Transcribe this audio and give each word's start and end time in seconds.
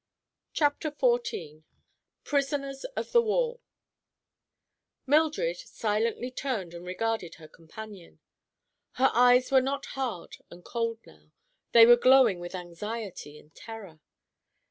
CHAPTER 0.53 0.89
XIV—PRISONERS 0.89 2.85
OF 2.85 3.11
THE 3.11 3.21
WALL 3.21 3.61
Mildred 5.05 5.57
silently 5.57 6.31
turned 6.31 6.73
and 6.73 6.83
regarded 6.87 7.35
her 7.35 7.47
companion. 7.47 8.19
Her 8.93 9.11
eyes 9.13 9.51
were 9.51 9.61
not 9.61 9.85
hard 9.93 10.37
and 10.49 10.65
cold 10.65 11.05
now. 11.05 11.31
They 11.73 11.85
were 11.85 11.97
glowing 11.97 12.39
with 12.39 12.55
anxiety 12.55 13.37
and 13.37 13.53
terror. 13.53 13.99